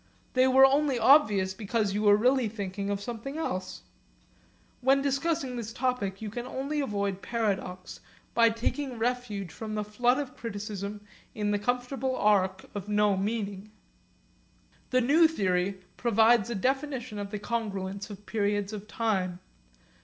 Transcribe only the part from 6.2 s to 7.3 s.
you can only avoid